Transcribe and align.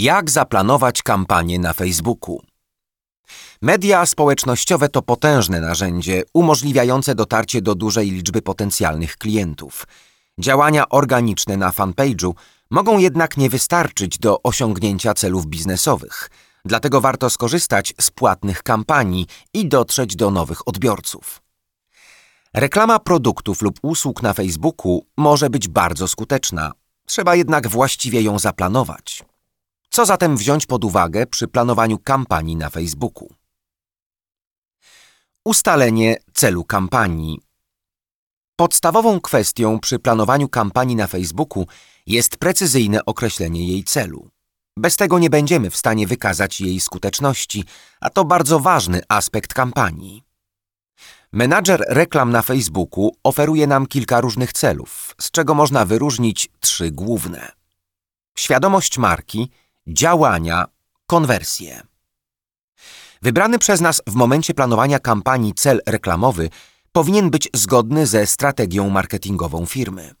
Jak 0.00 0.30
zaplanować 0.30 1.02
kampanię 1.02 1.58
na 1.58 1.72
Facebooku? 1.72 2.42
Media 3.62 4.06
społecznościowe 4.06 4.88
to 4.88 5.02
potężne 5.02 5.60
narzędzie 5.60 6.22
umożliwiające 6.34 7.14
dotarcie 7.14 7.62
do 7.62 7.74
dużej 7.74 8.10
liczby 8.10 8.42
potencjalnych 8.42 9.16
klientów. 9.16 9.86
Działania 10.38 10.88
organiczne 10.88 11.56
na 11.56 11.70
fanpage'u 11.70 12.32
mogą 12.70 12.98
jednak 12.98 13.36
nie 13.36 13.50
wystarczyć 13.50 14.18
do 14.18 14.42
osiągnięcia 14.42 15.14
celów 15.14 15.46
biznesowych, 15.46 16.30
dlatego 16.64 17.00
warto 17.00 17.30
skorzystać 17.30 17.94
z 18.00 18.10
płatnych 18.10 18.62
kampanii 18.62 19.26
i 19.54 19.68
dotrzeć 19.68 20.16
do 20.16 20.30
nowych 20.30 20.68
odbiorców. 20.68 21.42
Reklama 22.54 22.98
produktów 22.98 23.62
lub 23.62 23.78
usług 23.82 24.22
na 24.22 24.32
Facebooku 24.32 25.06
może 25.16 25.50
być 25.50 25.68
bardzo 25.68 26.08
skuteczna, 26.08 26.72
trzeba 27.06 27.34
jednak 27.34 27.68
właściwie 27.68 28.22
ją 28.22 28.38
zaplanować. 28.38 29.29
Co 30.00 30.06
zatem 30.06 30.36
wziąć 30.36 30.66
pod 30.66 30.84
uwagę 30.84 31.26
przy 31.26 31.48
planowaniu 31.48 31.98
kampanii 31.98 32.56
na 32.56 32.70
Facebooku? 32.70 33.34
Ustalenie 35.44 36.16
celu 36.32 36.64
kampanii. 36.64 37.40
Podstawową 38.56 39.20
kwestią 39.20 39.80
przy 39.80 39.98
planowaniu 39.98 40.48
kampanii 40.48 40.96
na 40.96 41.06
Facebooku 41.06 41.66
jest 42.06 42.36
precyzyjne 42.36 43.04
określenie 43.04 43.68
jej 43.68 43.84
celu. 43.84 44.28
Bez 44.76 44.96
tego 44.96 45.18
nie 45.18 45.30
będziemy 45.30 45.70
w 45.70 45.76
stanie 45.76 46.06
wykazać 46.06 46.60
jej 46.60 46.80
skuteczności, 46.80 47.64
a 48.00 48.10
to 48.10 48.24
bardzo 48.24 48.60
ważny 48.60 49.00
aspekt 49.08 49.54
kampanii. 49.54 50.22
Menadżer 51.32 51.84
reklam 51.88 52.30
na 52.30 52.42
Facebooku 52.42 53.16
oferuje 53.24 53.66
nam 53.66 53.86
kilka 53.86 54.20
różnych 54.20 54.52
celów, 54.52 55.14
z 55.20 55.30
czego 55.30 55.54
można 55.54 55.84
wyróżnić 55.84 56.48
trzy 56.60 56.90
główne: 56.90 57.52
świadomość 58.38 58.98
marki, 58.98 59.50
działania, 59.86 60.64
konwersje. 61.06 61.82
Wybrany 63.22 63.58
przez 63.58 63.80
nas 63.80 64.02
w 64.06 64.14
momencie 64.14 64.54
planowania 64.54 64.98
kampanii 64.98 65.54
cel 65.54 65.80
reklamowy 65.86 66.50
powinien 66.92 67.30
być 67.30 67.48
zgodny 67.54 68.06
ze 68.06 68.26
strategią 68.26 68.90
marketingową 68.90 69.66
firmy. 69.66 70.14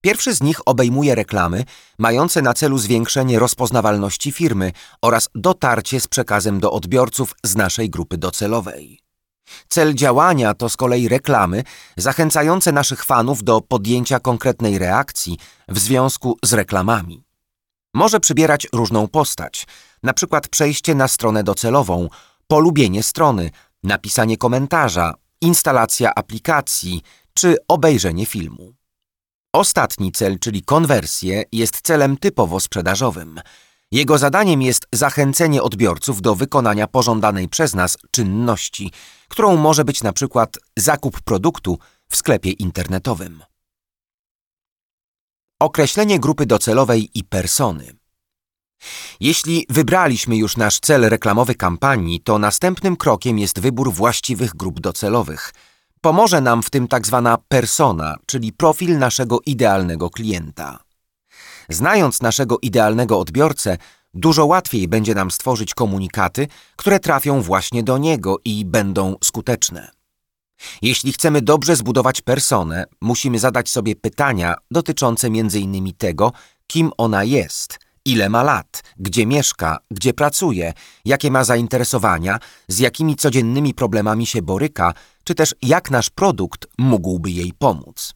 Pierwszy 0.00 0.34
z 0.34 0.42
nich 0.42 0.60
obejmuje 0.66 1.14
reklamy 1.14 1.64
mające 1.98 2.42
na 2.42 2.54
celu 2.54 2.78
zwiększenie 2.78 3.38
rozpoznawalności 3.38 4.32
firmy 4.32 4.72
oraz 5.02 5.28
dotarcie 5.34 6.00
z 6.00 6.08
przekazem 6.08 6.60
do 6.60 6.72
odbiorców 6.72 7.34
z 7.44 7.56
naszej 7.56 7.90
grupy 7.90 8.18
docelowej. 8.18 8.98
Cel 9.68 9.94
działania 9.94 10.54
to 10.54 10.68
z 10.68 10.76
kolei 10.76 11.08
reklamy 11.08 11.64
zachęcające 11.96 12.72
naszych 12.72 13.04
fanów 13.04 13.44
do 13.44 13.60
podjęcia 13.60 14.20
konkretnej 14.20 14.78
reakcji 14.78 15.38
w 15.68 15.78
związku 15.78 16.38
z 16.44 16.52
reklamami. 16.52 17.24
Może 17.94 18.20
przybierać 18.20 18.66
różną 18.72 19.08
postać, 19.08 19.66
na 20.02 20.12
przykład 20.12 20.48
przejście 20.48 20.94
na 20.94 21.08
stronę 21.08 21.44
docelową, 21.44 22.08
polubienie 22.46 23.02
strony, 23.02 23.50
napisanie 23.82 24.36
komentarza, 24.36 25.14
instalacja 25.40 26.14
aplikacji 26.14 27.02
czy 27.34 27.56
obejrzenie 27.68 28.26
filmu. 28.26 28.74
Ostatni 29.52 30.12
cel, 30.12 30.38
czyli 30.38 30.62
konwersję, 30.62 31.44
jest 31.52 31.80
celem 31.80 32.16
typowo 32.16 32.60
sprzedażowym. 32.60 33.40
Jego 33.90 34.18
zadaniem 34.18 34.62
jest 34.62 34.86
zachęcenie 34.92 35.62
odbiorców 35.62 36.22
do 36.22 36.34
wykonania 36.34 36.86
pożądanej 36.86 37.48
przez 37.48 37.74
nas 37.74 37.98
czynności, 38.10 38.92
którą 39.28 39.56
może 39.56 39.84
być 39.84 40.02
na 40.02 40.12
przykład 40.12 40.58
zakup 40.76 41.20
produktu 41.20 41.78
w 42.08 42.16
sklepie 42.16 42.50
internetowym. 42.50 43.42
Określenie 45.62 46.20
grupy 46.20 46.46
docelowej 46.46 47.10
i 47.14 47.24
persony. 47.24 47.92
Jeśli 49.20 49.66
wybraliśmy 49.68 50.36
już 50.36 50.56
nasz 50.56 50.80
cel 50.80 51.08
reklamowy 51.08 51.54
kampanii, 51.54 52.20
to 52.20 52.38
następnym 52.38 52.96
krokiem 52.96 53.38
jest 53.38 53.60
wybór 53.60 53.92
właściwych 53.92 54.54
grup 54.54 54.80
docelowych. 54.80 55.54
Pomoże 56.00 56.40
nam 56.40 56.62
w 56.62 56.70
tym 56.70 56.88
tak 56.88 57.06
zwana 57.06 57.38
persona, 57.48 58.16
czyli 58.26 58.52
profil 58.52 58.98
naszego 58.98 59.38
idealnego 59.46 60.10
klienta. 60.10 60.78
Znając 61.68 62.22
naszego 62.22 62.58
idealnego 62.62 63.18
odbiorcę, 63.18 63.78
dużo 64.14 64.46
łatwiej 64.46 64.88
będzie 64.88 65.14
nam 65.14 65.30
stworzyć 65.30 65.74
komunikaty, 65.74 66.48
które 66.76 67.00
trafią 67.00 67.42
właśnie 67.42 67.82
do 67.82 67.98
niego 67.98 68.36
i 68.44 68.64
będą 68.64 69.16
skuteczne. 69.24 70.01
Jeśli 70.82 71.12
chcemy 71.12 71.42
dobrze 71.42 71.76
zbudować 71.76 72.20
personę, 72.20 72.84
musimy 73.00 73.38
zadać 73.38 73.70
sobie 73.70 73.96
pytania 73.96 74.54
dotyczące 74.70 75.26
m.in. 75.26 75.92
tego, 75.94 76.32
kim 76.66 76.90
ona 76.98 77.24
jest, 77.24 77.78
ile 78.04 78.28
ma 78.28 78.42
lat, 78.42 78.82
gdzie 78.98 79.26
mieszka, 79.26 79.78
gdzie 79.90 80.14
pracuje, 80.14 80.72
jakie 81.04 81.30
ma 81.30 81.44
zainteresowania, 81.44 82.38
z 82.68 82.78
jakimi 82.78 83.16
codziennymi 83.16 83.74
problemami 83.74 84.26
się 84.26 84.42
boryka, 84.42 84.94
czy 85.24 85.34
też 85.34 85.54
jak 85.62 85.90
nasz 85.90 86.10
produkt 86.10 86.66
mógłby 86.78 87.30
jej 87.30 87.52
pomóc. 87.58 88.14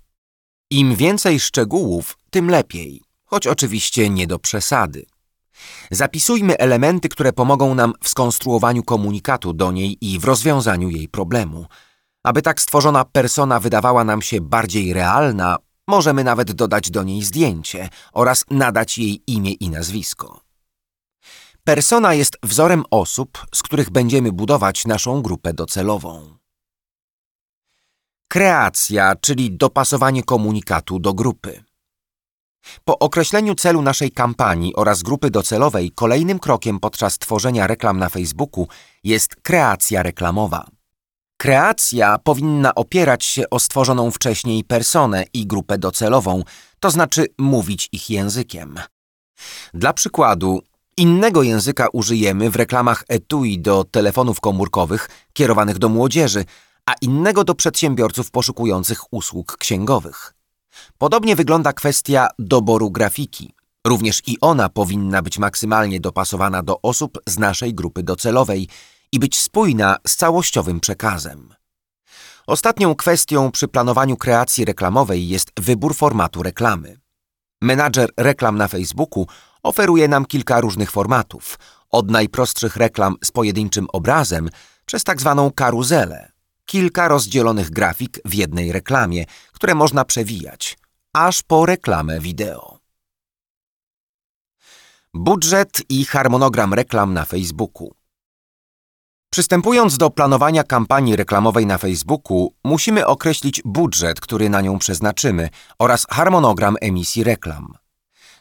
Im 0.71 0.97
więcej 0.97 1.41
szczegółów, 1.41 2.19
tym 2.31 2.51
lepiej, 2.51 3.03
choć 3.25 3.47
oczywiście 3.47 4.11
nie 4.11 4.27
do 4.27 4.39
przesady. 4.39 5.07
Zapisujmy 5.91 6.59
elementy, 6.59 7.09
które 7.09 7.33
pomogą 7.33 7.75
nam 7.75 7.93
w 8.03 8.09
skonstruowaniu 8.09 8.83
komunikatu 8.83 9.53
do 9.53 9.73
niej 9.73 9.99
i 10.01 10.19
w 10.19 10.25
rozwiązaniu 10.25 10.91
jej 10.91 11.09
problemu. 11.09 11.67
Aby 12.27 12.43
tak 12.43 12.61
stworzona 12.61 13.05
persona 13.05 13.61
wydawała 13.61 14.05
nam 14.05 14.23
się 14.23 14.41
bardziej 14.41 14.93
realna, 14.93 15.57
możemy 15.89 16.25
nawet 16.25 16.53
dodać 16.53 16.91
do 16.91 17.03
niej 17.03 17.23
zdjęcie 17.23 17.89
oraz 18.13 18.45
nadać 18.51 18.99
jej 18.99 19.23
imię 19.27 19.53
i 19.53 19.71
nazwisko. 19.71 20.41
Persona 21.65 22.15
jest 22.15 22.37
wzorem 22.43 22.85
osób, 22.91 23.47
z 23.55 23.63
których 23.63 23.91
będziemy 23.91 24.33
budować 24.33 24.87
naszą 24.87 25.23
grupę 25.23 25.55
docelową. 25.55 26.39
Kreacja, 28.29 29.17
czyli 29.21 29.57
dopasowanie 29.57 30.23
komunikatu 30.23 30.99
do 30.99 31.15
grupy. 31.15 31.65
Po 32.85 32.99
określeniu 32.99 33.55
celu 33.55 33.83
naszej 33.83 34.11
kampanii 34.11 34.75
oraz 34.77 35.03
grupy 35.03 35.31
docelowej, 35.31 35.91
kolejnym 35.91 36.39
krokiem 36.39 36.81
podczas 36.81 37.19
tworzenia 37.19 37.67
reklam 37.67 37.99
na 37.99 38.09
Facebooku 38.09 38.69
jest 39.05 39.37
kreacja 39.37 40.03
reklamowa. 40.03 40.76
Kreacja 41.37 42.19
powinna 42.19 42.75
opierać 42.75 43.25
się 43.25 43.51
o 43.51 43.59
stworzoną 43.59 44.11
wcześniej 44.11 44.65
personę 44.65 45.25
i 45.35 45.47
grupę 45.47 45.79
docelową, 45.79 46.43
to 46.81 46.91
znaczy 46.91 47.27
mówić 47.39 47.89
ich 47.93 48.11
językiem. 48.11 48.81
Dla 49.75 49.93
przykładu, 49.93 50.63
innego 50.97 51.43
języka 51.43 51.89
użyjemy 51.93 52.51
w 52.51 52.57
reklamach 52.57 53.05
etui 53.09 53.59
do 53.59 53.85
telefonów 53.85 54.41
komórkowych 54.41 55.09
kierowanych 55.33 55.79
do 55.79 55.89
młodzieży, 55.89 56.45
a 56.87 56.95
innego 57.01 57.45
do 57.45 57.55
przedsiębiorców 57.55 58.31
poszukujących 58.31 59.13
usług 59.13 59.57
księgowych. 59.57 60.35
Podobnie 60.99 61.37
wygląda 61.37 61.73
kwestia 61.73 62.29
doboru 62.39 62.91
grafiki. 62.91 63.55
Również 63.87 64.23
i 64.27 64.41
ona 64.41 64.69
powinna 64.69 65.23
być 65.23 65.39
maksymalnie 65.39 66.01
dopasowana 66.01 66.63
do 66.63 66.83
osób 66.83 67.19
z 67.27 67.39
naszej 67.39 67.75
grupy 67.75 68.03
docelowej 68.03 68.69
i 69.17 69.19
być 69.19 69.39
spójna 69.39 69.97
z 70.07 70.17
całościowym 70.17 70.81
przekazem. 70.81 71.55
Ostatnią 72.47 72.95
kwestią 72.95 73.51
przy 73.51 73.69
planowaniu 73.69 74.17
kreacji 74.17 74.65
reklamowej 74.65 75.29
jest 75.29 75.51
wybór 75.61 75.95
formatu 75.95 76.43
reklamy. 76.43 76.99
Menadżer 77.63 78.11
reklam 78.17 78.59
na 78.59 78.69
Facebooku 78.69 79.27
oferuje 79.63 80.09
nam 80.09 80.25
kilka 80.25 80.61
różnych 80.61 80.91
formatów, 80.91 81.59
od 81.91 82.11
najprostszych 82.11 82.77
reklam 82.77 83.17
z 83.25 83.31
pojedynczym 83.31 83.87
obrazem 83.93 84.51
przez 84.87 85.05
tak 85.05 85.21
zwaną 85.21 85.51
karuzelę, 85.51 86.33
kilka 86.65 87.09
rozdzielonych 87.09 87.71
grafik 87.71 88.21
w 88.25 88.35
jednej 88.35 88.73
reklamie, 88.73 89.25
które 89.53 89.75
można 89.75 90.05
przewijać, 90.05 90.79
aż 91.13 91.43
po 91.43 91.67
reklamę 91.67 92.21
wideo. 92.21 92.79
Budżet 95.15 95.83
i 95.89 96.05
harmonogram 96.05 96.75
reklam 96.75 97.15
na 97.15 97.25
Facebooku. 97.25 97.96
Przystępując 99.37 99.99
do 99.99 100.11
planowania 100.11 100.65
kampanii 100.65 101.17
reklamowej 101.17 101.67
na 101.67 101.79
Facebooku, 101.79 102.55
musimy 102.65 103.07
określić 103.07 103.63
budżet, 103.65 104.21
który 104.21 104.51
na 104.51 104.61
nią 104.61 104.79
przeznaczymy 104.79 105.49
oraz 105.79 106.07
harmonogram 106.11 106.77
emisji 106.81 107.25
reklam. 107.25 107.75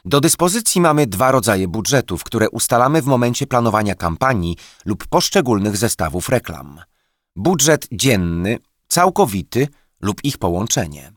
Do 0.04 0.20
dyspozycji 0.20 0.80
mamy 0.80 1.06
dwa 1.06 1.30
rodzaje 1.30 1.68
budżetów, 1.68 2.24
które 2.24 2.50
ustalamy 2.50 3.02
w 3.02 3.06
momencie 3.06 3.46
planowania 3.46 3.94
kampanii 3.94 4.56
lub 4.84 5.06
poszczególnych 5.06 5.76
zestawów 5.76 6.28
reklam. 6.28 6.80
Budżet 7.36 7.88
dzienny, 7.92 8.58
całkowity 8.88 9.68
lub 10.00 10.24
ich 10.24 10.38
połączenie. 10.38 11.12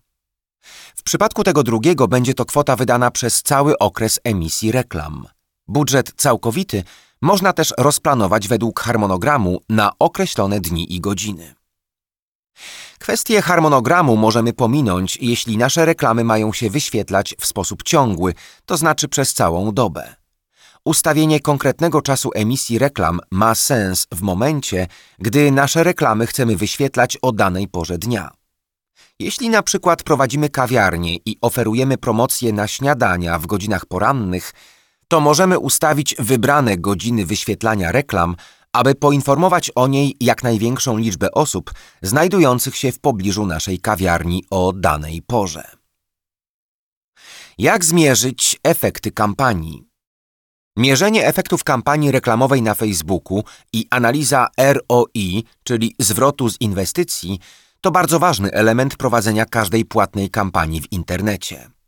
W 0.95 1.03
przypadku 1.03 1.43
tego 1.43 1.63
drugiego 1.63 2.07
będzie 2.07 2.33
to 2.33 2.45
kwota 2.45 2.75
wydana 2.75 3.11
przez 3.11 3.41
cały 3.43 3.77
okres 3.77 4.19
emisji 4.23 4.71
reklam. 4.71 5.25
Budżet 5.67 6.13
całkowity 6.15 6.83
można 7.21 7.53
też 7.53 7.73
rozplanować 7.77 8.47
według 8.47 8.79
harmonogramu 8.79 9.61
na 9.69 9.91
określone 9.99 10.59
dni 10.59 10.95
i 10.95 11.01
godziny. 11.01 11.55
Kwestię 12.99 13.41
harmonogramu 13.41 14.17
możemy 14.17 14.53
pominąć, 14.53 15.17
jeśli 15.21 15.57
nasze 15.57 15.85
reklamy 15.85 16.23
mają 16.23 16.53
się 16.53 16.69
wyświetlać 16.69 17.35
w 17.39 17.45
sposób 17.45 17.83
ciągły, 17.83 18.33
to 18.65 18.77
znaczy 18.77 19.07
przez 19.07 19.33
całą 19.33 19.71
dobę. 19.71 20.15
Ustawienie 20.85 21.39
konkretnego 21.39 22.01
czasu 22.01 22.29
emisji 22.35 22.79
reklam 22.79 23.19
ma 23.31 23.55
sens 23.55 24.07
w 24.11 24.21
momencie, 24.21 24.87
gdy 25.19 25.51
nasze 25.51 25.83
reklamy 25.83 26.27
chcemy 26.27 26.55
wyświetlać 26.55 27.17
o 27.21 27.31
danej 27.31 27.67
porze 27.67 27.97
dnia. 27.97 28.31
Jeśli 29.19 29.49
na 29.49 29.63
przykład 29.63 30.03
prowadzimy 30.03 30.49
kawiarnię 30.49 31.15
i 31.15 31.37
oferujemy 31.41 31.97
promocje 31.97 32.53
na 32.53 32.67
śniadania 32.67 33.39
w 33.39 33.47
godzinach 33.47 33.85
porannych, 33.85 34.53
to 35.09 35.19
możemy 35.19 35.59
ustawić 35.59 36.15
wybrane 36.19 36.77
godziny 36.77 37.25
wyświetlania 37.25 37.91
reklam, 37.91 38.35
aby 38.73 38.95
poinformować 38.95 39.71
o 39.75 39.87
niej 39.87 40.17
jak 40.19 40.43
największą 40.43 40.97
liczbę 40.97 41.31
osób 41.31 41.73
znajdujących 42.01 42.75
się 42.75 42.91
w 42.91 42.99
pobliżu 42.99 43.45
naszej 43.45 43.79
kawiarni 43.79 44.43
o 44.49 44.73
danej 44.73 45.21
porze. 45.21 45.71
Jak 47.57 47.85
zmierzyć 47.85 48.59
efekty 48.63 49.11
kampanii? 49.11 49.83
Mierzenie 50.77 51.27
efektów 51.27 51.63
kampanii 51.63 52.11
reklamowej 52.11 52.61
na 52.61 52.73
Facebooku 52.73 53.43
i 53.73 53.87
analiza 53.89 54.47
ROI, 54.57 55.43
czyli 55.63 55.95
zwrotu 55.99 56.49
z 56.49 56.61
inwestycji, 56.61 57.39
to 57.81 57.91
bardzo 57.91 58.19
ważny 58.19 58.51
element 58.51 58.97
prowadzenia 58.97 59.45
każdej 59.45 59.85
płatnej 59.85 60.29
kampanii 60.29 60.81
w 60.81 60.91
internecie. 60.91 61.78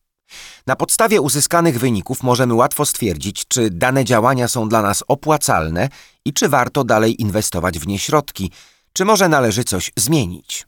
Na 0.67 0.75
podstawie 0.75 1.21
uzyskanych 1.21 1.79
wyników 1.79 2.23
możemy 2.23 2.53
łatwo 2.53 2.85
stwierdzić, 2.85 3.47
czy 3.47 3.69
dane 3.69 4.05
działania 4.05 4.47
są 4.47 4.69
dla 4.69 4.81
nas 4.81 5.03
opłacalne 5.07 5.89
i 6.25 6.33
czy 6.33 6.49
warto 6.49 6.83
dalej 6.83 7.21
inwestować 7.21 7.79
w 7.79 7.87
nie 7.87 7.99
środki, 7.99 8.51
czy 8.93 9.05
może 9.05 9.29
należy 9.29 9.63
coś 9.63 9.91
zmienić. 9.97 10.67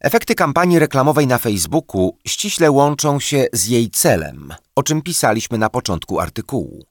Efekty 0.00 0.34
kampanii 0.34 0.78
reklamowej 0.78 1.26
na 1.26 1.38
Facebooku 1.38 2.18
ściśle 2.26 2.70
łączą 2.70 3.20
się 3.20 3.46
z 3.52 3.66
jej 3.66 3.90
celem, 3.90 4.54
o 4.76 4.82
czym 4.82 5.02
pisaliśmy 5.02 5.58
na 5.58 5.70
początku 5.70 6.20
artykułu. 6.20 6.86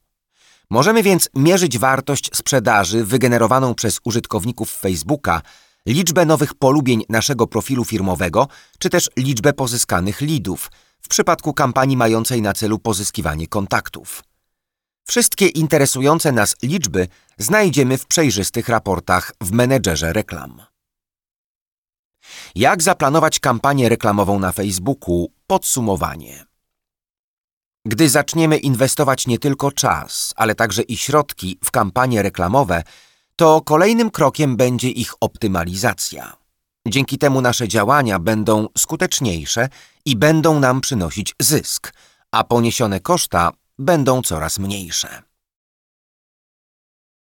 Możemy 0.70 1.02
więc 1.02 1.28
mierzyć 1.34 1.78
wartość 1.78 2.30
sprzedaży 2.36 3.04
wygenerowaną 3.04 3.74
przez 3.74 4.00
użytkowników 4.04 4.70
Facebooka, 4.70 5.42
liczbę 5.86 6.26
nowych 6.26 6.54
polubień 6.54 7.04
naszego 7.08 7.46
profilu 7.46 7.84
firmowego, 7.84 8.48
czy 8.78 8.90
też 8.90 9.10
liczbę 9.16 9.52
pozyskanych 9.52 10.20
leadów 10.20 10.70
w 11.06 11.08
przypadku 11.08 11.52
kampanii 11.54 11.96
mającej 11.96 12.42
na 12.42 12.52
celu 12.52 12.78
pozyskiwanie 12.78 13.46
kontaktów. 13.46 14.22
Wszystkie 15.08 15.46
interesujące 15.46 16.32
nas 16.32 16.56
liczby 16.62 17.08
znajdziemy 17.38 17.98
w 17.98 18.06
przejrzystych 18.06 18.68
raportach 18.68 19.32
w 19.40 19.52
menedżerze 19.52 20.12
reklam. 20.12 20.62
Jak 22.54 22.82
zaplanować 22.82 23.40
kampanię 23.40 23.88
reklamową 23.88 24.38
na 24.38 24.52
Facebooku? 24.52 25.32
Podsumowanie. 25.46 26.44
Gdy 27.84 28.08
zaczniemy 28.08 28.56
inwestować 28.56 29.26
nie 29.26 29.38
tylko 29.38 29.72
czas, 29.72 30.32
ale 30.36 30.54
także 30.54 30.82
i 30.82 30.96
środki 30.96 31.58
w 31.64 31.70
kampanie 31.70 32.22
reklamowe, 32.22 32.82
to 33.36 33.60
kolejnym 33.60 34.10
krokiem 34.10 34.56
będzie 34.56 34.88
ich 34.88 35.14
optymalizacja. 35.20 36.45
Dzięki 36.86 37.18
temu 37.18 37.40
nasze 37.40 37.68
działania 37.68 38.18
będą 38.18 38.68
skuteczniejsze 38.78 39.68
i 40.04 40.16
będą 40.16 40.60
nam 40.60 40.80
przynosić 40.80 41.34
zysk, 41.40 41.92
a 42.32 42.44
poniesione 42.44 43.00
koszta 43.00 43.52
będą 43.78 44.22
coraz 44.22 44.58
mniejsze. 44.58 45.25